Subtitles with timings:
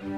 [0.00, 0.12] Hello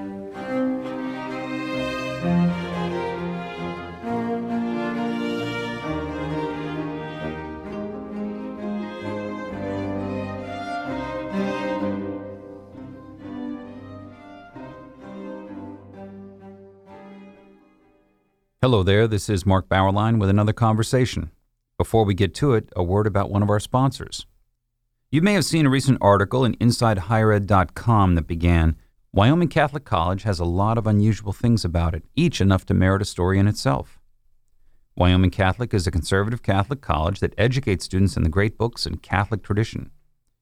[18.84, 21.32] there, this is Mark Bauerlein with another conversation.
[21.76, 24.26] Before we get to it, a word about one of our sponsors.
[25.10, 28.76] You may have seen a recent article in InsideHigherEd.com that began
[29.14, 33.02] Wyoming Catholic College has a lot of unusual things about it, each enough to merit
[33.02, 34.00] a story in itself.
[34.96, 39.02] Wyoming Catholic is a conservative Catholic college that educates students in the great books and
[39.02, 39.90] Catholic tradition.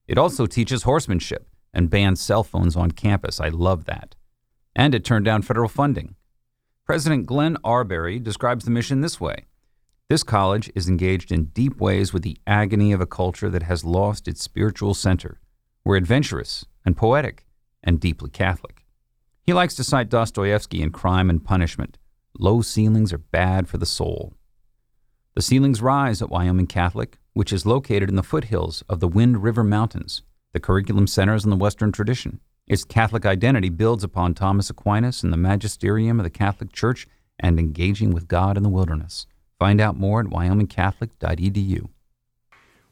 [0.07, 3.41] It also teaches horsemanship and bans cell phones on campus.
[3.41, 4.15] I love that.
[4.73, 6.15] And it turned down federal funding.
[6.85, 9.47] President Glenn Arbery describes the mission this way
[10.07, 13.83] This college is engaged in deep ways with the agony of a culture that has
[13.83, 15.41] lost its spiritual center.
[15.83, 17.45] We're adventurous and poetic
[17.83, 18.85] and deeply Catholic.
[19.43, 21.97] He likes to cite Dostoevsky in Crime and Punishment.
[22.37, 24.33] Low ceilings are bad for the soul.
[25.33, 29.43] The ceilings rise at Wyoming Catholic, which is located in the foothills of the Wind
[29.43, 30.21] River Mountains.
[30.53, 32.39] The curriculum centers on the Western tradition.
[32.67, 37.07] Its Catholic identity builds upon Thomas Aquinas and the magisterium of the Catholic Church
[37.39, 39.25] and engaging with God in the wilderness.
[39.57, 41.89] Find out more at wyomingcatholic.edu.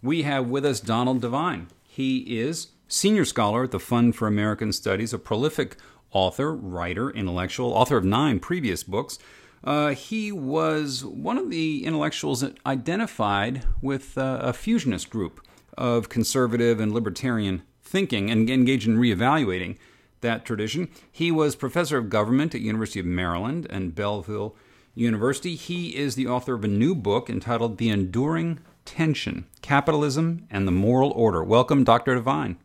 [0.02, 1.68] We have with us Donald Devine.
[1.84, 5.78] He is senior scholar at the Fund for American Studies, a prolific
[6.12, 9.20] author, writer, intellectual, author of nine previous books.
[9.64, 15.46] Uh, he was one of the intellectuals that identified with uh, a fusionist group
[15.78, 19.78] of conservative and libertarian thinking and engaged in reevaluating
[20.22, 20.90] that tradition.
[21.12, 24.52] He was professor of government at University of Maryland and Bellevue
[24.96, 25.56] University.
[25.56, 30.72] He is the author of a new book entitled The Enduring Tension Capitalism and the
[30.72, 31.44] Moral Order.
[31.44, 32.16] Welcome, Dr.
[32.16, 32.58] Devine.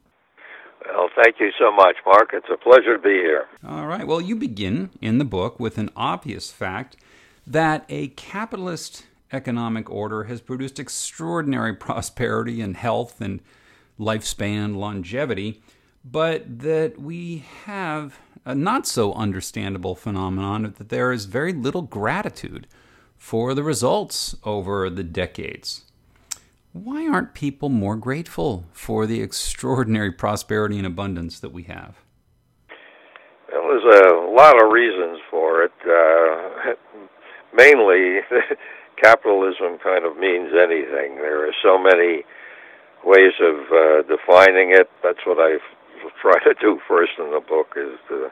[1.16, 2.30] Thank you so much, Mark.
[2.32, 3.46] It's a pleasure to be here.
[3.66, 4.06] All right.
[4.06, 6.96] Well, you begin in the book with an obvious fact
[7.46, 13.40] that a capitalist economic order has produced extraordinary prosperity and health and
[13.98, 15.62] lifespan, longevity,
[16.04, 22.66] but that we have a not so understandable phenomenon that there is very little gratitude
[23.16, 25.83] for the results over the decades.
[26.74, 31.94] Why aren't people more grateful for the extraordinary prosperity and abundance that we have?
[33.52, 35.72] Well, there's a lot of reasons for it.
[35.86, 36.74] Uh,
[37.56, 38.26] mainly,
[39.00, 41.22] capitalism kind of means anything.
[41.22, 42.24] There are so many
[43.04, 44.90] ways of uh, defining it.
[45.04, 45.58] That's what I
[46.20, 48.30] try to do first in the book is to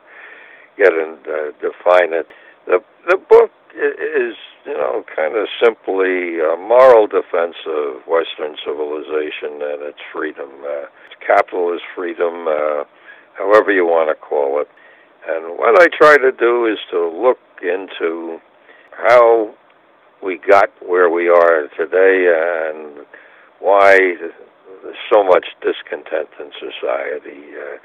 [0.77, 2.27] get and uh, define it.
[2.67, 9.61] The the book is you know kind of simply a moral defense of Western civilization
[9.63, 10.87] and its freedom, uh,
[11.25, 12.85] capitalist freedom, uh,
[13.39, 14.69] however you want to call it.
[15.27, 18.41] And what I try to do is to look into
[18.91, 19.55] how
[20.23, 23.07] we got where we are today and
[23.61, 23.97] why
[24.83, 27.55] there's so much discontent in society.
[27.55, 27.79] Uh,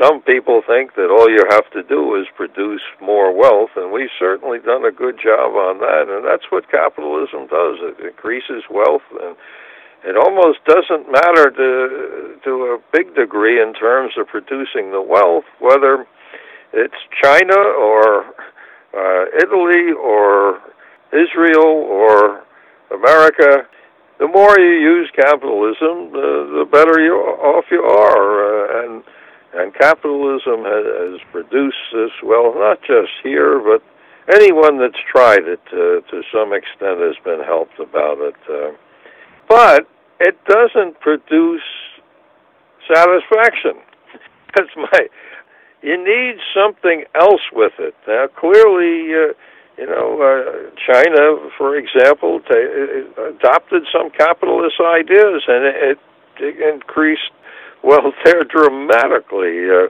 [0.00, 4.12] some people think that all you have to do is produce more wealth, and we've
[4.18, 6.08] certainly done a good job on that.
[6.08, 7.76] And that's what capitalism does.
[7.84, 9.36] It increases wealth, and
[10.04, 15.44] it almost doesn't matter to to a big degree in terms of producing the wealth,
[15.60, 16.06] whether
[16.72, 18.24] it's China or
[18.96, 20.60] uh, Italy or
[21.12, 22.42] Israel or
[22.90, 23.68] America
[24.20, 29.02] the more you use capitalism, the, the better you off you are, uh, and
[29.54, 32.10] and capitalism has, produced this.
[32.22, 33.82] Well, not just here, but
[34.34, 38.34] anyone that's tried it uh, to some extent has been helped about it.
[38.48, 38.72] Uh,
[39.48, 39.88] but
[40.20, 41.66] it doesn't produce
[42.86, 43.82] satisfaction.
[44.54, 45.08] That's my.
[45.82, 47.94] You need something else with it.
[48.06, 49.14] Now, clearly.
[49.14, 49.34] Uh,
[49.78, 52.52] you know, uh, China, for example, t-
[53.16, 55.98] uh, adopted some capitalist ideas, and it,
[56.38, 57.32] it increased
[57.82, 59.68] wealth there dramatically.
[59.70, 59.88] Uh,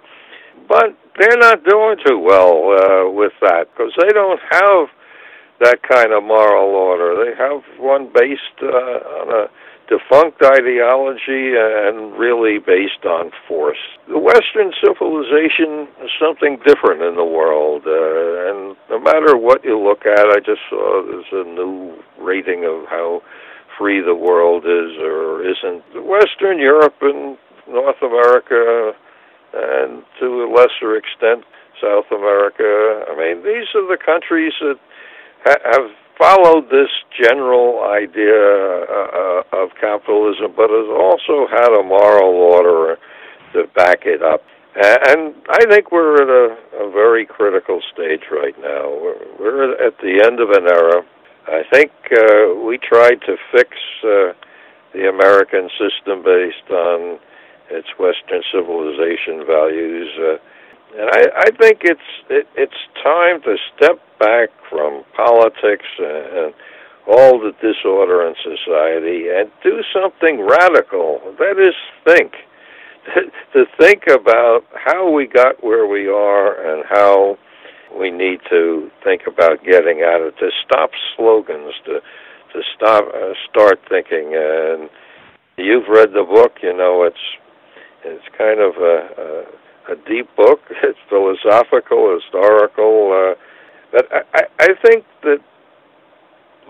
[0.68, 4.88] but they're not doing too well uh, with that because they don't have
[5.60, 7.24] that kind of moral order.
[7.24, 9.50] They have one based uh, on a
[9.90, 13.82] defunct ideology and really based on force.
[14.08, 19.76] The Western civilization is something different in the world, uh, and no matter what you
[19.78, 23.22] look at, I just saw there's a new rating of how
[23.76, 25.82] free the world is or isn't.
[26.06, 27.36] Western Europe and
[27.70, 28.92] North America,
[29.54, 31.44] and to a lesser extent,
[31.80, 33.06] South America.
[33.08, 34.78] I mean, these are the countries that
[35.44, 35.90] ha- have
[36.20, 42.98] followed this general idea uh, uh, of capitalism, but has also had a moral order
[43.54, 44.42] to back it up.
[44.76, 48.88] And I think we're at a, a very critical stage right now.
[48.90, 51.02] We're, we're at the end of an era.
[51.48, 53.70] I think uh, we tried to fix
[54.04, 54.32] uh,
[54.92, 57.18] the American system based on
[57.70, 60.08] its Western civilization values.
[60.18, 60.36] Uh,
[60.98, 66.54] and I, I think it's it, it's time to step back from politics and, and
[67.06, 71.20] all the disorder in society and do something radical.
[71.38, 71.74] That is,
[72.04, 72.34] think.
[73.52, 77.38] to think about how we got where we are and how
[77.98, 82.00] we need to think about getting out of to stop slogans to
[82.52, 84.90] to stop uh, start thinking and
[85.56, 87.16] you've read the book you know it's
[88.04, 89.44] it's kind of a,
[89.88, 93.34] a, a deep book it's philosophical historical uh,
[93.92, 95.38] but I, I think that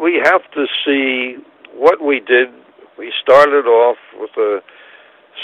[0.00, 1.36] we have to see
[1.74, 2.48] what we did
[2.98, 4.60] we started off with a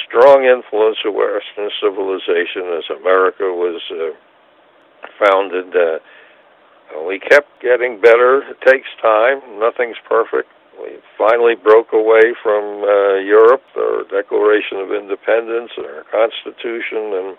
[0.07, 4.13] strong influence of Western civilization as America was uh,
[5.19, 5.75] founded.
[5.75, 5.99] Uh,
[7.07, 8.43] we kept getting better.
[8.51, 9.41] It takes time.
[9.59, 10.49] Nothing's perfect.
[10.81, 17.37] We finally broke away from uh, Europe, our Declaration of Independence, and our Constitution, and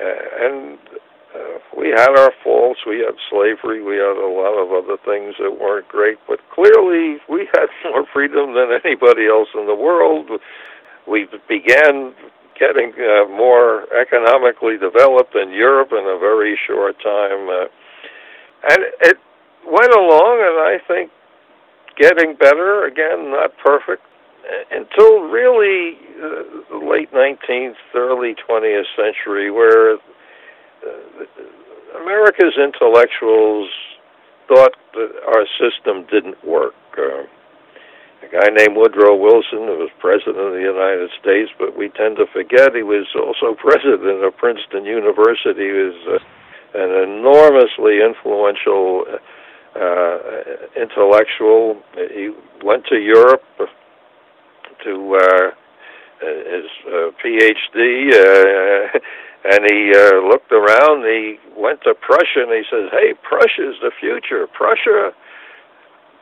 [0.00, 0.78] uh, and
[1.34, 2.80] uh, we had our faults.
[2.86, 3.82] We had slavery.
[3.82, 6.18] We had a lot of other things that weren't great.
[6.28, 10.28] But clearly, we had more freedom than anybody else in the world.
[11.08, 12.14] We began
[12.58, 17.48] getting uh, more economically developed in Europe in a very short time.
[17.48, 17.66] Uh,
[18.68, 19.16] and it
[19.66, 21.10] went along, and I think
[22.02, 24.02] getting better, again, not perfect,
[24.70, 29.98] until really uh, late 19th, early 20th century, where uh,
[32.02, 33.70] America's intellectuals
[34.48, 36.74] thought that our system didn't work.
[36.98, 37.22] Uh,
[38.22, 42.16] a guy named Woodrow Wilson who was president of the United States, but we tend
[42.16, 45.70] to forget he was also president of Princeton University.
[45.70, 46.18] He was uh,
[46.74, 49.06] an enormously influential
[49.74, 50.18] uh,
[50.76, 51.82] intellectual.
[51.94, 52.30] He
[52.62, 53.42] went to Europe
[54.84, 55.50] to uh,
[56.20, 58.98] his uh, PhD, uh,
[59.44, 61.04] and he uh, looked around.
[61.04, 64.46] He went to Prussia, and he says, "Hey, Prussia is the future.
[64.46, 65.12] Prussia."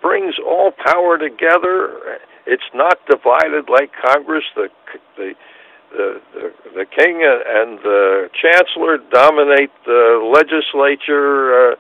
[0.02, 2.18] brings all power together.
[2.46, 4.44] It's not divided like Congress.
[4.56, 4.68] The
[5.16, 5.34] the
[5.92, 11.72] the, the, the king and the chancellor dominate the legislature.
[11.72, 11.76] Uh,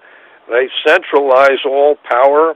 [0.50, 2.54] they centralize all power.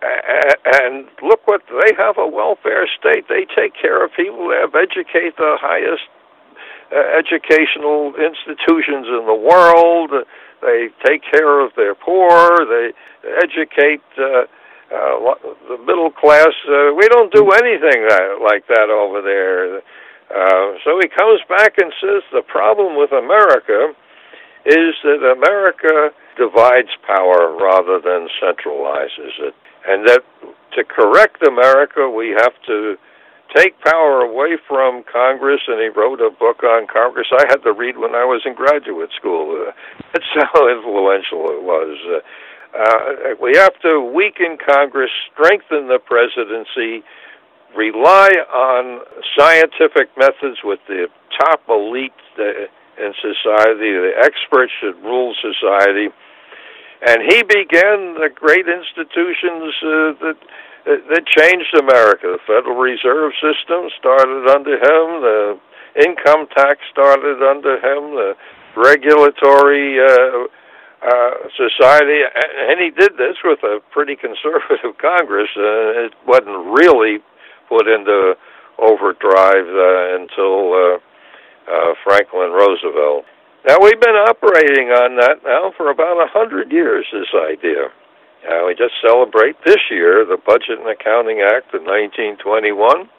[0.00, 3.26] And look what they have a welfare state.
[3.28, 4.48] They take care of people.
[4.48, 6.06] They have educate the highest
[6.94, 10.12] uh, educational institutions in the world.
[10.62, 12.64] They take care of their poor.
[12.64, 12.92] They
[13.42, 14.46] educate uh,
[14.88, 15.36] uh,
[15.68, 18.08] the middle class, uh, we don't do anything
[18.40, 19.84] like that over there.
[20.32, 23.92] Uh, so he comes back and says the problem with America
[24.64, 26.08] is that America
[26.38, 29.54] divides power rather than centralizes it.
[29.86, 30.22] And that
[30.76, 32.96] to correct America, we have to
[33.54, 35.60] take power away from Congress.
[35.66, 38.54] And he wrote a book on Congress I had to read when I was in
[38.54, 39.72] graduate school.
[40.12, 41.96] That's how influential it was.
[42.06, 42.20] Uh,
[42.78, 47.02] uh, we have to weaken Congress, strengthen the presidency,
[47.74, 49.00] rely on
[49.36, 51.08] scientific methods with the
[51.40, 52.68] top elite uh,
[53.00, 53.92] in society.
[53.92, 56.08] The experts should rule society.
[57.06, 60.38] And he began the great institutions uh, that
[60.88, 62.38] that changed America.
[62.38, 65.06] The Federal Reserve System started under him.
[65.20, 65.60] The
[66.00, 68.16] income tax started under him.
[68.16, 68.34] The
[68.74, 70.48] regulatory uh,
[71.02, 75.48] uh, society, and he did this with a pretty conservative Congress.
[75.56, 77.18] Uh, it wasn't really
[77.68, 78.34] put into
[78.78, 80.98] overdrive uh, until uh,
[81.70, 83.24] uh, Franklin Roosevelt.
[83.66, 87.06] Now we've been operating on that now for about a hundred years.
[87.12, 87.90] This idea.
[88.46, 93.10] Uh, we just celebrate this year the Budget and Accounting Act of 1921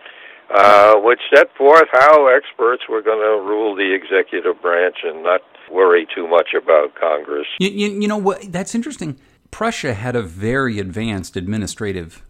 [0.50, 5.41] uh, which set forth how experts were going to rule the executive branch and not
[5.72, 7.46] worry too much about Congress.
[7.60, 8.51] You, you, you know what?
[8.51, 9.19] That's interesting.
[9.51, 12.24] Prussia had a very advanced administrative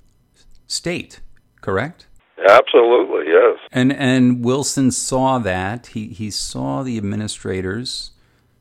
[0.68, 1.22] state,
[1.62, 2.08] correct?
[2.48, 3.58] Absolutely, yes.
[3.72, 5.88] And and Wilson saw that.
[5.88, 8.12] He he saw the administrators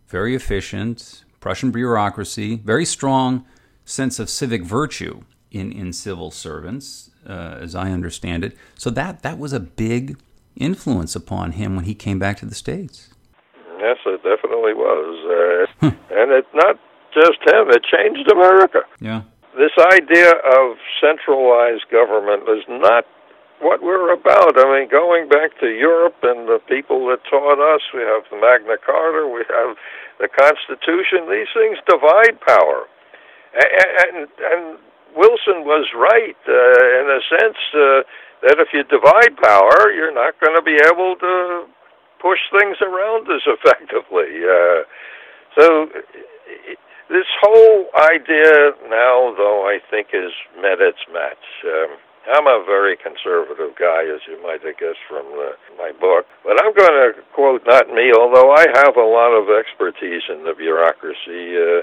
[0.09, 3.45] very efficient, Prussian bureaucracy, very strong
[3.85, 8.57] sense of civic virtue in in civil servants uh, as I understand it.
[8.75, 10.19] So that that was a big
[10.57, 13.11] influence upon him when he came back to the states.
[13.79, 16.77] Yes, it definitely was, uh, and it's not
[17.15, 18.81] just him; it changed America.
[19.01, 19.23] Yeah.
[19.57, 23.05] This idea of centralized government is not
[23.61, 24.59] what we're about.
[24.59, 28.39] I mean, going back to Europe and the people that taught us, we have the
[28.39, 29.77] Magna Carta, we have
[30.19, 31.27] the Constitution.
[31.31, 32.87] These things divide power,
[33.55, 34.63] and and, and
[35.17, 38.03] Wilson was right uh, in a sense uh,
[38.47, 41.67] that if you divide power, you're not going to be able to
[42.21, 44.47] push things around as effectively.
[44.47, 44.87] Uh,
[45.59, 45.89] so
[47.11, 51.45] this whole idea now, though, I think has met its match.
[51.65, 51.97] Um,
[52.29, 56.27] I'm a very conservative guy, as you might have guessed from the, my book.
[56.45, 60.45] But I'm going to quote not me, although I have a lot of expertise in
[60.45, 61.57] the bureaucracy.
[61.57, 61.83] Uh,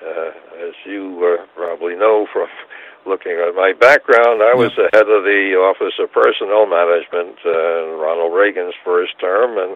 [0.00, 0.30] uh,
[0.64, 2.48] as you uh, probably know from
[3.06, 7.84] looking at my background, I was the head of the Office of Personnel Management uh,
[7.84, 9.72] in Ronald Reagan's first term, and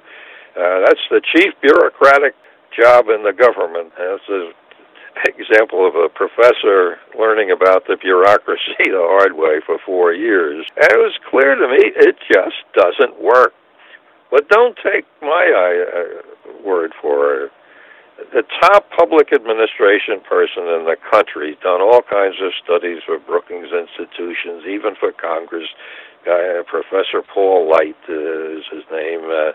[0.56, 2.34] uh, that's the chief bureaucratic
[2.72, 3.92] job in the government.
[3.98, 4.52] That's a
[5.24, 10.66] example of a professor learning about the bureaucracy the hard way for four years.
[10.76, 13.52] And it was clear to me it just doesn't work.
[14.30, 17.52] But don't take my uh, word for it.
[18.32, 23.70] The top public administration person in the country done all kinds of studies for Brookings
[23.74, 25.66] institutions, even for Congress.
[26.24, 29.28] Uh, Professor Paul Light uh, is his name.
[29.28, 29.52] Uh,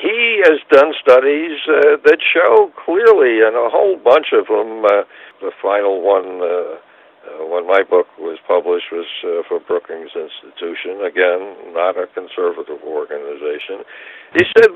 [0.00, 4.84] he has done studies uh, that show clearly, and a whole bunch of them.
[4.84, 5.04] Uh,
[5.42, 6.78] the final one, uh,
[7.26, 11.02] uh, when my book was published, was uh, for Brookings Institution.
[11.04, 13.84] Again, not a conservative organization.
[14.32, 14.70] He said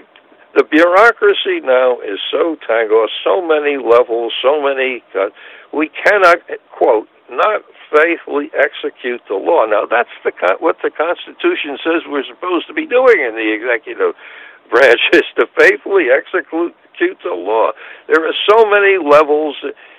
[0.55, 5.03] the bureaucracy now is so tangled, so many levels, so many.
[5.15, 5.31] Uh,
[5.73, 6.39] we cannot
[6.73, 9.67] quote not faithfully execute the law.
[9.67, 14.15] Now that's the what the Constitution says we're supposed to be doing in the executive
[14.71, 16.75] branch is to faithfully execute
[17.23, 17.73] the law.
[18.09, 19.57] There are so many levels.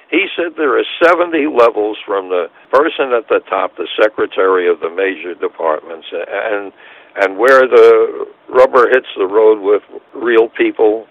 [0.09, 4.79] He said there are 70 levels from the person at the top, the secretary of
[4.79, 6.71] the major departments, and
[7.19, 9.81] and where the rubber hits the road with
[10.13, 11.07] real people.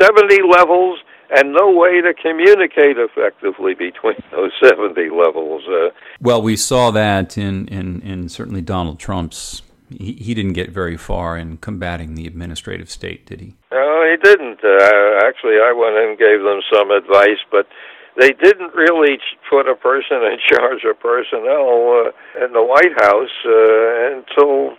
[0.00, 0.98] 70 levels
[1.30, 5.62] and no way to communicate effectively between those 70 levels.
[5.68, 9.62] Uh, well, we saw that in, in, in certainly Donald Trump's
[9.98, 13.54] he, didn't get very far in combating the administrative state, did he?
[13.72, 14.60] No, he didn't.
[14.62, 17.66] Uh, actually, I went and gave them some advice, but
[18.16, 19.18] they didn't really
[19.50, 24.76] put a person in charge of personnel uh, in the White House uh, until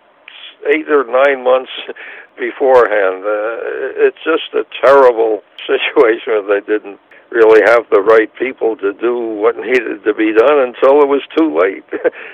[0.74, 1.72] eight or nine months
[2.38, 3.24] beforehand.
[3.24, 6.48] Uh, it's just a terrible situation.
[6.48, 7.00] They didn't
[7.36, 11.22] really have the right people to do what needed to be done until it was
[11.38, 11.84] too late.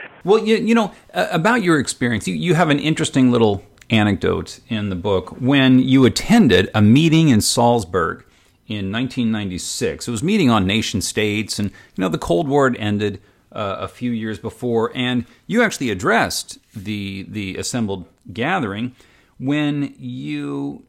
[0.23, 4.59] well, you, you know, uh, about your experience, you, you have an interesting little anecdote
[4.69, 8.23] in the book when you attended a meeting in Salzburg
[8.67, 10.07] in 1996.
[10.07, 13.19] It was meeting on nation states, and you know the Cold War had ended
[13.51, 18.95] uh, a few years before, and you actually addressed the the assembled gathering
[19.37, 20.85] when you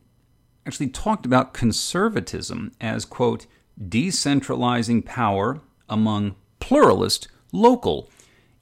[0.66, 3.47] actually talked about conservatism as quote
[3.89, 8.11] decentralizing power among pluralist local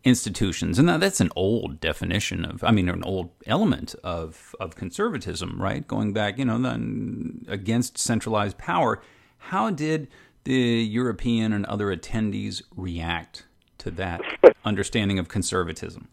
[0.04, 0.78] institutions.
[0.78, 5.86] And that's an old definition of, I mean, an old element of, of conservatism, right?
[5.86, 9.02] Going back, you know, then against centralized power.
[9.38, 10.08] How did
[10.44, 13.44] the European and other attendees react
[13.78, 14.20] to that
[14.64, 16.08] understanding of conservatism?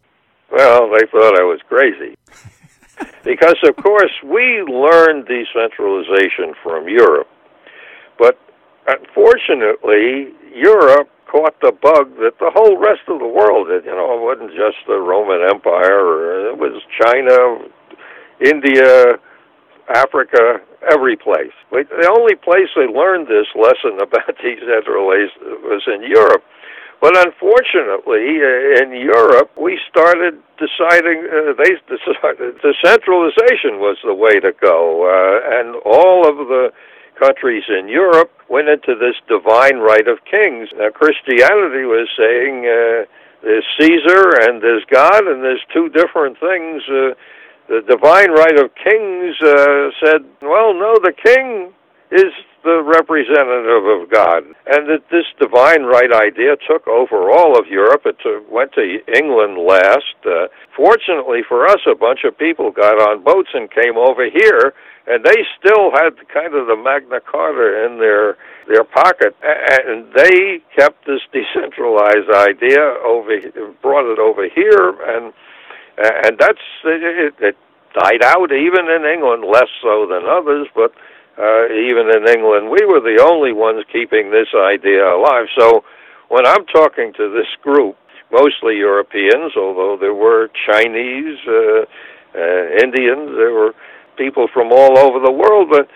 [0.52, 2.16] Well, they thought I was crazy.
[3.24, 7.28] because, of course, we learned decentralization from Europe.
[8.88, 13.84] Unfortunately, Europe caught the bug that the whole rest of the world did.
[13.84, 17.68] You know, it wasn't just the Roman Empire, it was China,
[18.40, 19.20] India,
[19.94, 21.52] Africa, every place.
[21.72, 26.44] The only place they learned this lesson about decentralization was in Europe.
[27.00, 34.40] But unfortunately, uh, in Europe, we started deciding uh, they decided decentralization was the way
[34.40, 36.72] to go, uh, and all of the
[37.20, 40.70] countries in Europe went into this divine right of kings.
[40.78, 43.06] Now, Christianity was saying uh,
[43.44, 46.84] there's Caesar and there's God, and there's two different things.
[46.88, 47.14] Uh,
[47.68, 51.74] the divine right of kings uh, said, well, no, the king
[52.12, 52.32] is
[52.64, 54.44] the representative of God.
[54.68, 58.04] And that this divine right idea took over all of Europe.
[58.06, 58.18] It
[58.50, 60.16] went to England last.
[60.26, 64.74] Uh, fortunately for us, a bunch of people got on boats and came over here
[65.08, 68.38] and they still had kind of the Magna Carta in their
[68.68, 73.40] their pocket, and they kept this decentralized idea over,
[73.82, 75.34] brought it over here, and
[75.98, 77.58] and that's it, it
[77.96, 80.92] died out even in England, less so than others, but
[81.40, 85.46] uh, even in England, we were the only ones keeping this idea alive.
[85.58, 85.84] So
[86.30, 87.96] when I'm talking to this group,
[88.32, 91.86] mostly Europeans, although there were Chinese, uh,
[92.36, 93.74] uh, Indians, there were
[94.18, 95.88] people from all over the world, but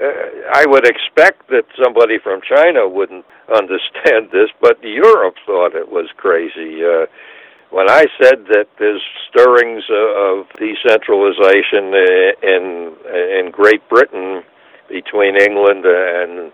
[0.00, 0.06] uh,
[0.54, 6.08] I would expect that somebody from China wouldn't understand this, but Europe thought it was
[6.16, 6.84] crazy.
[6.84, 7.06] Uh,
[7.70, 11.94] when I said that there's stirrings of decentralization
[12.42, 12.96] in
[13.38, 14.42] in Great Britain
[14.88, 16.50] between England and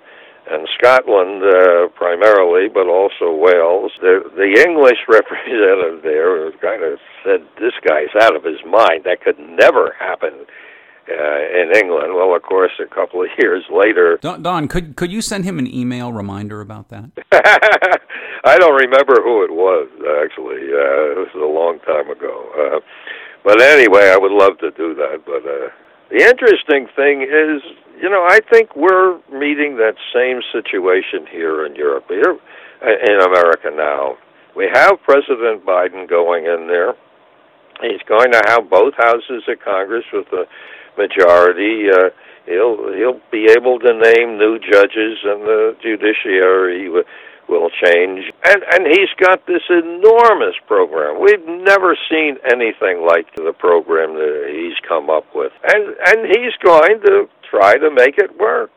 [0.49, 3.91] and Scotland uh, primarily, but also Wales.
[4.01, 9.05] The, the English representative there kind of said, "This guy's out of his mind.
[9.05, 10.47] That could never happen."
[11.09, 12.15] Uh, in England.
[12.17, 14.19] Well, of course, a couple of years later.
[14.21, 17.11] Don, Don, could could you send him an email reminder about that?
[18.45, 19.87] I don't remember who it was
[20.25, 20.67] actually.
[20.67, 22.51] Uh, it was a long time ago.
[22.59, 22.81] Uh,
[23.45, 25.23] but anyway, I would love to do that.
[25.25, 25.71] But uh,
[26.11, 27.63] the interesting thing is,
[28.03, 32.37] you know, I think we're meeting that same situation here in Europe, here
[32.83, 34.19] in America now.
[34.57, 36.95] We have President Biden going in there.
[37.83, 40.47] He's going to have both houses of Congress with a
[40.97, 41.91] majority.
[41.91, 42.11] Uh,
[42.47, 47.05] he'll he'll be able to name new judges, and the judiciary w-
[47.49, 48.33] will change.
[48.45, 51.21] And and he's got this enormous program.
[51.21, 56.55] We've never seen anything like the program that he's come up with, and and he's
[56.63, 58.71] going to try to make it work.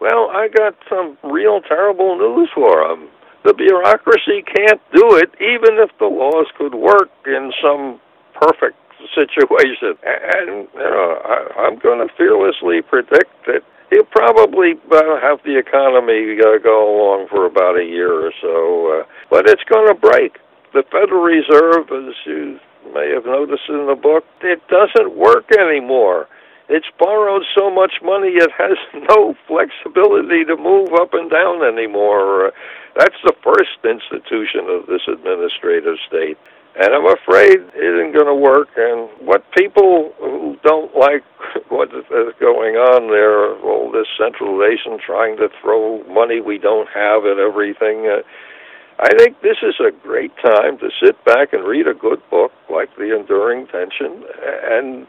[0.00, 3.08] Well, I got some real terrible news for him.
[3.44, 8.00] The bureaucracy can't do it, even if the laws could work in some
[8.34, 8.76] perfect
[9.14, 9.98] situation.
[10.04, 15.58] And, you know, I, I'm going to fearlessly predict that he'll probably uh, have the
[15.58, 19.94] economy uh, go along for about a year or so, uh, but it's going to
[19.94, 20.38] break.
[20.72, 22.58] The Federal Reserve, as you
[22.92, 26.28] may have noticed in the book, it doesn't work anymore.
[26.68, 28.78] It's borrowed so much money it has
[29.10, 32.48] no flexibility to move up and down anymore.
[32.48, 32.50] Uh,
[32.96, 36.38] that's the first institution of this administrative state
[36.76, 38.68] and I'm afraid it isn't going to work.
[38.76, 41.22] And what people who don't like
[41.68, 42.04] what is
[42.40, 48.06] going on there, all this centralization, trying to throw money we don't have at everything.
[48.06, 48.22] Uh,
[48.98, 52.52] I think this is a great time to sit back and read a good book
[52.70, 55.06] like The Enduring Tension and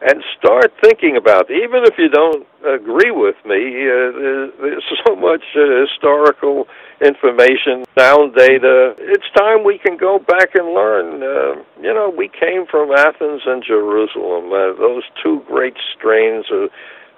[0.00, 1.62] and start thinking about it.
[1.62, 6.66] even if you don't agree with me uh, there's, so much uh, historical
[7.00, 12.28] information sound data it's time we can go back and learn uh, you know we
[12.28, 16.70] came from athens and jerusalem uh, those two great strains of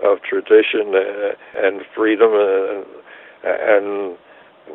[0.02, 2.82] of tradition uh, and freedom uh,
[3.44, 4.16] and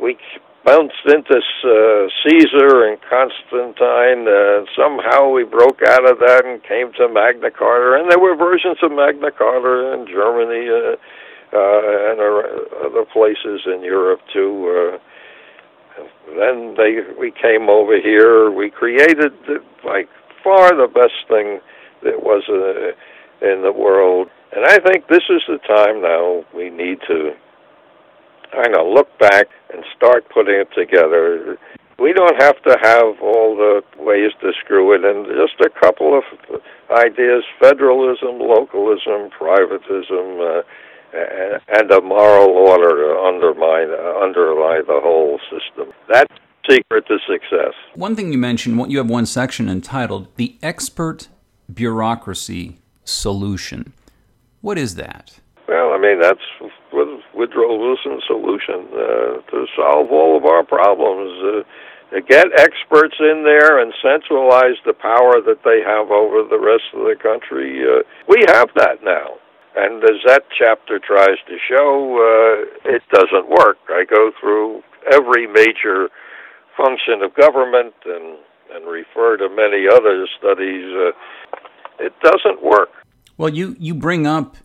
[0.02, 0.18] we
[0.66, 4.26] bounced into uh, Caesar and Constantine.
[4.28, 8.36] Uh, somehow we broke out of that and came to Magna Carta, and there were
[8.36, 10.98] versions of Magna Carta in Germany uh,
[11.54, 12.18] uh, and
[12.82, 14.98] other places in Europe too.
[14.98, 16.04] Uh,
[16.36, 18.52] then they we came over here.
[18.52, 19.34] We created
[19.86, 20.10] like
[20.44, 21.62] far the best thing
[22.04, 26.72] that was uh, in the world, and I think this is the time now we
[26.72, 27.36] need to
[28.56, 31.58] kind of look back and start putting it together.
[32.00, 35.26] We don't have to have all the ways to screw it in.
[35.26, 36.24] Just a couple of
[36.92, 40.64] ideas: federalism, localism, privatism, uh,
[41.70, 45.94] and a moral order to undermine, uh, underlie the whole system.
[46.12, 46.34] That's
[46.70, 47.74] secret to success.
[47.94, 51.30] One thing you mentioned, you have one section entitled "The Expert
[51.74, 53.94] Bureaucracy Solution."
[54.62, 55.40] What is that?
[55.68, 56.40] Well, I mean that's
[57.36, 61.32] Woodrow Wilson's solution uh, to solve all of our problems.
[61.44, 66.84] Uh, get experts in there and centralize the power that they have over the rest
[66.94, 67.84] of the country.
[67.84, 69.36] Uh, we have that now.
[69.76, 73.78] And as that chapter tries to show, uh, it doesn't work.
[73.90, 76.10] I go through every major
[76.78, 78.38] function of government and,
[78.74, 80.86] and refer to many other studies.
[80.96, 81.12] Uh,
[82.00, 82.90] it doesn't work.
[83.38, 84.56] Well, you, you bring up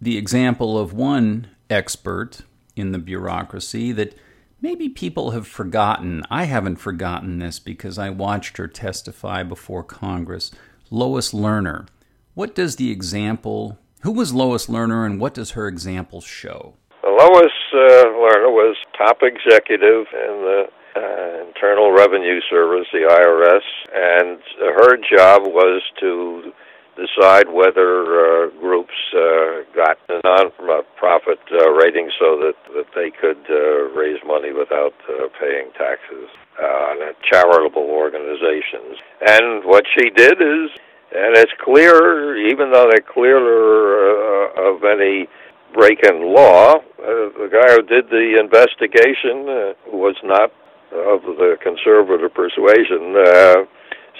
[0.00, 2.42] the example of one expert
[2.76, 4.16] in the bureaucracy that
[4.60, 6.24] maybe people have forgotten.
[6.30, 10.50] I haven't forgotten this because I watched her testify before Congress.
[10.90, 11.86] Lois Lerner.
[12.34, 16.74] What does the example, who was Lois Lerner and what does her example show?
[17.04, 20.64] Lois uh, Lerner was top executive in the
[20.96, 26.52] uh, Internal Revenue Service, the IRS, and her job was to
[26.98, 33.38] decide whether uh, groups uh, got a non-profit uh, rating so that, that they could
[33.48, 38.98] uh, raise money without uh, paying taxes on uh, charitable organizations.
[39.22, 40.70] And what she did is,
[41.14, 45.28] and it's clear, even though they cleared her uh, of any
[45.72, 50.50] break in law, uh, the guy who did the investigation uh, was not
[50.90, 53.64] of the conservative persuasion, uh,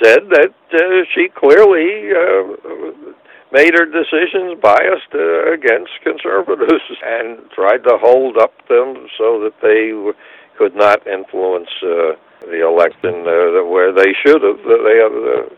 [0.02, 3.12] said that uh, she clearly uh,
[3.52, 9.54] made her decisions biased uh, against conservatives and tried to hold up them so that
[9.62, 10.14] they w-
[10.56, 14.58] could not influence uh, the election uh, where they should have.
[14.58, 15.48] They have the,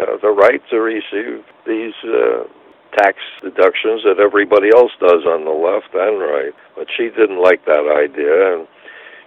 [0.00, 2.44] uh, the right to receive these uh,
[2.96, 6.52] tax deductions that everybody else does on the left and right.
[6.76, 8.54] But she didn't like that idea.
[8.54, 8.68] And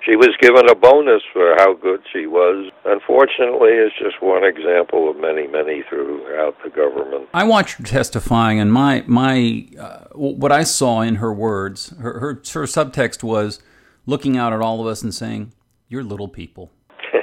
[0.05, 2.71] she was given a bonus for how good she was.
[2.85, 7.29] Unfortunately, it's just one example of many, many throughout the government.
[7.33, 12.19] I watched her testifying, and my my uh, what I saw in her words, her,
[12.19, 13.61] her her subtext was
[14.05, 15.53] looking out at all of us and saying,
[15.87, 16.71] "You're little people."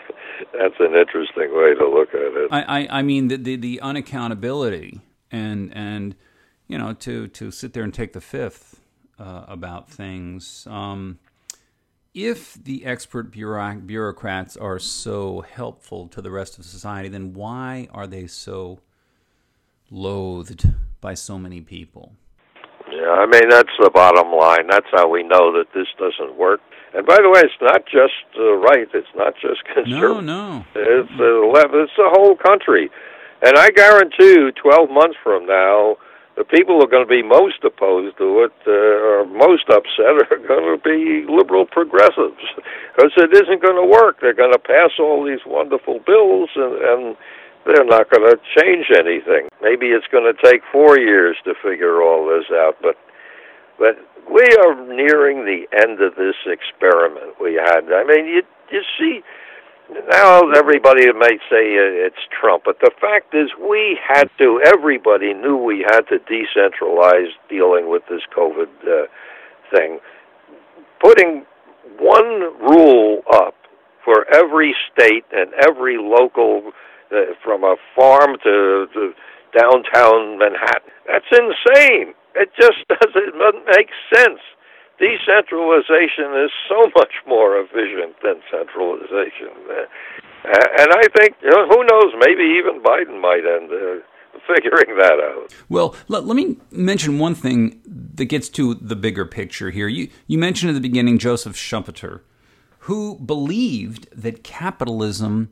[0.53, 2.49] That's an interesting way to look at it.
[2.51, 6.17] I I, I mean the, the the unaccountability and and
[6.67, 8.81] you know to to sit there and take the fifth
[9.19, 10.67] uh, about things.
[10.71, 11.19] Um,
[12.27, 18.07] if the expert bureaucrats are so helpful to the rest of society, then why are
[18.07, 18.81] they so
[19.91, 20.69] loathed
[21.01, 22.13] by so many people?
[22.91, 24.67] Yeah, I mean that's the bottom line.
[24.69, 26.61] That's how we know that this doesn't work.
[26.93, 28.89] And by the way, it's not just the right.
[28.93, 30.01] It's not just conservative.
[30.01, 30.65] No, no.
[30.75, 31.73] It's the left.
[31.73, 32.91] It's the whole country.
[33.43, 35.97] And I guarantee you, 12 months from now,
[36.37, 40.15] the people who are going to be most opposed to it uh, or most upset
[40.31, 42.41] are going to be liberal progressives
[42.95, 44.21] because it isn't going to work.
[44.21, 47.17] They're going to pass all these wonderful bills and, and
[47.67, 49.49] they're not going to change anything.
[49.61, 52.97] Maybe it's going to take four years to figure all this out, but
[53.79, 53.97] but
[54.31, 57.91] we are nearing the end of this experiment we had.
[57.93, 59.23] I mean, you you see
[60.11, 64.61] now everybody may say it's Trump, but the fact is we had to.
[64.65, 69.07] Everybody knew we had to decentralize dealing with this COVID uh,
[69.75, 69.99] thing.
[71.01, 71.45] Putting
[71.99, 73.55] one rule up
[74.05, 76.73] for every state and every local,
[77.13, 79.13] uh, from a farm to, to
[79.59, 80.91] downtown Manhattan.
[81.07, 82.15] That's insane.
[82.37, 84.41] It just doesn't make sense
[85.01, 89.57] decentralization is so much more efficient than centralization.
[90.45, 94.05] And I think, you know, who knows, maybe even Biden might end uh,
[94.55, 95.55] figuring that out.
[95.69, 99.89] Well, let, let, me mention one thing that gets to the bigger picture here.
[99.89, 102.21] You, you mentioned at the beginning Joseph Schumpeter,
[102.81, 105.51] who believed that capitalism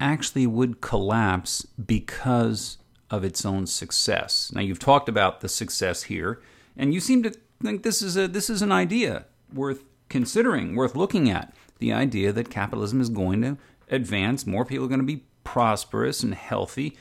[0.00, 2.78] actually would collapse because
[3.10, 4.52] of its own success.
[4.54, 6.40] Now, you've talked about the success here,
[6.76, 10.94] and you seem to think this is a this is an idea worth considering, worth
[10.96, 11.54] looking at.
[11.78, 13.56] The idea that capitalism is going to
[13.90, 16.96] advance, more people are going to be prosperous and healthy.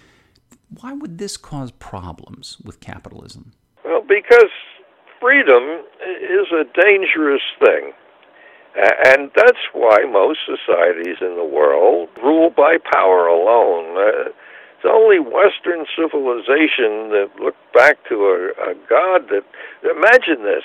[0.82, 3.54] Why would this cause problems with capitalism?
[3.84, 4.52] Well, because
[5.20, 5.84] freedom
[6.22, 7.93] is a dangerous thing.
[8.78, 13.98] And that's why most societies in the world rule by power alone.
[13.98, 14.30] Uh,
[14.78, 19.44] it's only Western civilization that looked back to a, a God that.
[19.82, 20.63] Imagine this.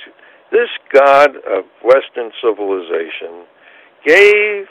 [0.51, 3.47] This God of Western civilization
[4.05, 4.67] gave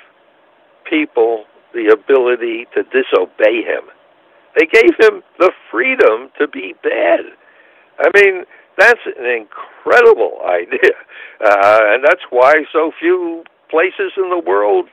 [0.88, 3.90] people the ability to disobey him.
[4.60, 7.22] They gave him the freedom to be bad.
[8.00, 8.44] I mean,
[8.78, 10.94] that's an incredible idea.
[11.44, 14.86] Uh, and that's why so few places in the world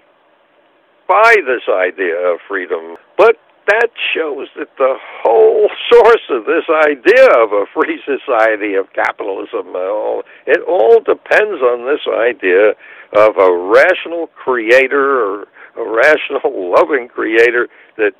[1.06, 2.96] buy this idea of freedom.
[3.18, 3.36] But
[3.68, 9.76] that shows that the whole source of this idea of a free society of capitalism,
[9.76, 12.72] uh, it all depends on this idea
[13.12, 18.12] of a rational creator or a rational, loving creator that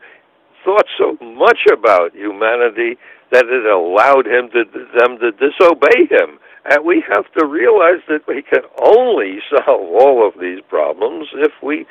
[0.65, 2.99] thought so much about humanity
[3.31, 4.65] that it allowed him to
[4.97, 6.39] them to disobey him.
[6.65, 11.53] And we have to realize that we can only solve all of these problems if
[11.63, 11.87] we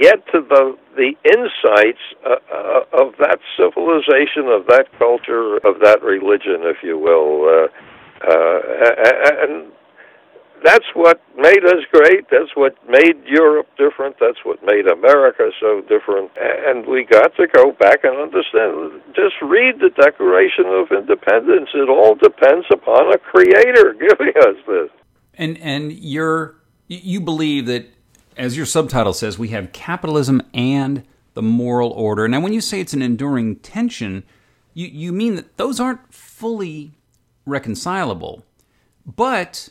[0.00, 6.02] get to the the insights uh, uh, of that civilization, of that culture, of that
[6.02, 7.68] religion, if you will, uh,
[8.28, 8.60] uh,
[9.42, 9.72] and
[10.64, 12.30] that's what made us great.
[12.30, 14.16] That's what made Europe different.
[14.20, 16.30] That's what made America so different.
[16.38, 19.02] And we got to go back and understand.
[19.14, 21.70] Just read the Declaration of Independence.
[21.74, 24.90] It all depends upon a creator giving us this.
[25.34, 26.56] And and you're
[26.88, 27.86] you believe that
[28.36, 32.28] as your subtitle says, we have capitalism and the moral order.
[32.28, 34.24] Now, when you say it's an enduring tension,
[34.74, 36.92] you, you mean that those aren't fully
[37.46, 38.44] reconcilable.
[39.04, 39.70] But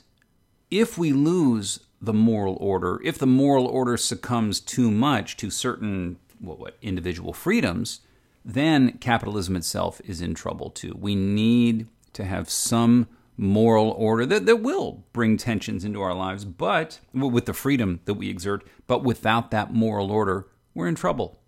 [0.69, 6.17] if we lose the moral order, if the moral order succumbs too much to certain
[6.39, 8.01] what, what individual freedoms,
[8.43, 10.95] then capitalism itself is in trouble too.
[10.99, 16.45] We need to have some moral order that, that will bring tensions into our lives,
[16.45, 21.39] but with the freedom that we exert, but without that moral order, we're in trouble.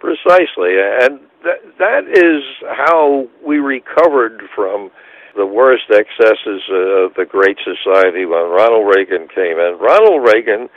[0.00, 0.76] Precisely.
[0.78, 2.42] And that, that is
[2.76, 4.90] how we recovered from
[5.36, 9.78] the worst excesses uh, of the Great Society when Ronald Reagan came in.
[9.78, 10.68] Ronald Reagan,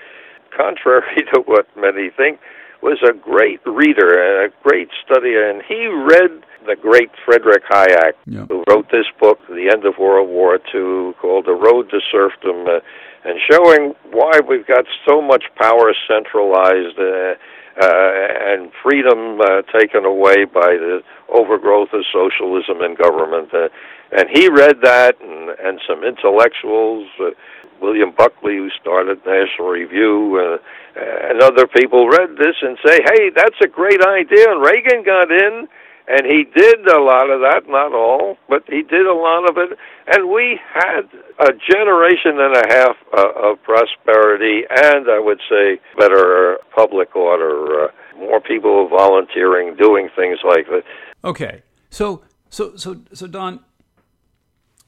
[0.56, 2.40] contrary to what many think,
[2.82, 8.14] was a great reader and a great studier, and he read the great Frederick Hayek,
[8.28, 8.46] yeah.
[8.46, 12.68] who wrote this book, The End of World War II, called The Road to Serfdom,
[12.68, 12.80] uh,
[13.26, 17.34] and showing why we've got so much power centralized uh,
[17.82, 21.02] uh, and freedom uh, taken away by the
[21.34, 23.50] overgrowth of socialism in government.
[23.54, 23.70] Uh,
[24.12, 27.08] and he read that, and, and some intellectuals.
[27.20, 27.32] Uh,
[27.82, 30.58] William Buckley, who started National Review, uh,
[31.00, 35.32] and other people read this and say, "Hey, that's a great idea." And Reagan got
[35.32, 35.68] in,
[36.10, 39.58] and he did a lot of that, not all, but he did a lot of
[39.58, 39.78] it.
[40.08, 41.02] And we had
[41.40, 47.86] a generation and a half uh, of prosperity, and I would say better public order,
[47.86, 50.84] uh, more people volunteering, doing things like that.
[51.24, 53.60] Okay, so so so so Don,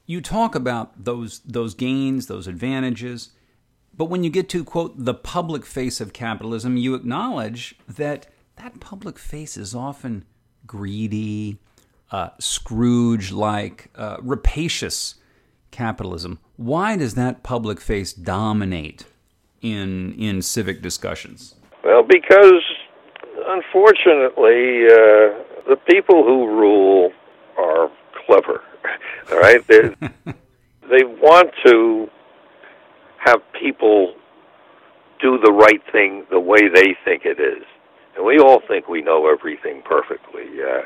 [0.06, 3.30] you talk about those those gains, those advantages.
[3.94, 8.80] But when you get to quote the public face of capitalism, you acknowledge that that
[8.80, 10.24] public face is often
[10.66, 11.58] greedy,
[12.10, 15.16] uh, Scrooge like, uh, rapacious
[15.70, 16.38] capitalism.
[16.56, 19.04] Why does that public face dominate
[19.60, 21.54] in, in civic discussions?
[21.84, 22.62] Well, because
[23.46, 27.12] unfortunately, uh, the people who rule
[27.58, 27.90] are
[28.26, 28.62] clever.
[29.32, 29.66] All right?
[29.66, 32.08] they want to
[33.18, 34.14] have people
[35.20, 37.64] do the right thing the way they think it is.
[38.16, 40.46] And we all think we know everything perfectly.
[40.62, 40.82] Uh,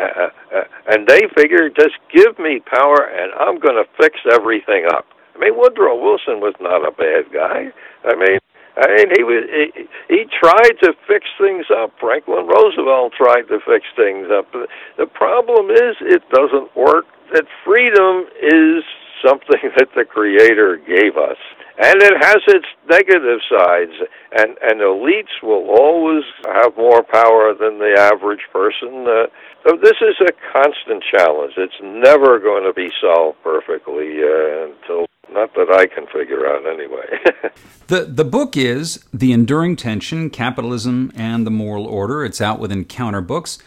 [0.00, 4.86] uh, uh, and they figure, just give me power and I'm going to fix everything
[4.92, 5.06] up.
[5.34, 7.70] I mean, Woodrow Wilson was not a bad guy.
[8.04, 8.38] I mean,
[8.76, 11.92] I mean, he was he, he tried to fix things up.
[12.00, 14.50] Franklin Roosevelt tried to fix things up.
[14.50, 17.06] The problem is, it doesn't work.
[17.32, 18.84] That freedom is
[19.24, 21.38] something that the Creator gave us,
[21.78, 23.92] and it has its negative sides
[24.32, 29.26] and and elites will always have more power than the average person uh,
[29.66, 35.06] so this is a constant challenge it's never going to be solved perfectly uh, until
[35.32, 37.50] not that I can figure out anyway.
[37.88, 42.24] the the book is The Enduring Tension, Capitalism and the Moral Order.
[42.24, 43.58] It's out with Encounter Books.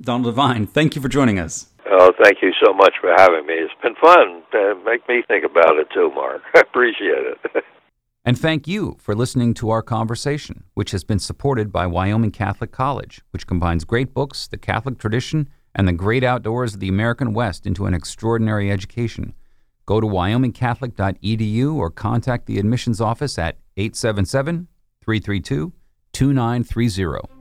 [0.00, 1.68] Donald Devine, thank you for joining us.
[1.88, 3.54] Oh, thank you so much for having me.
[3.54, 4.42] It's been fun.
[4.52, 6.42] Uh, make me think about it too, Mark.
[6.54, 7.64] I appreciate it.
[8.24, 12.72] and thank you for listening to our conversation, which has been supported by Wyoming Catholic
[12.72, 17.34] College, which combines great books, the Catholic tradition, and the great outdoors of the American
[17.34, 19.34] West into an extraordinary education.
[19.84, 24.66] Go to wyomingcatholic.edu or contact the admissions office at 877
[25.04, 25.72] 332
[26.12, 27.35] 2930.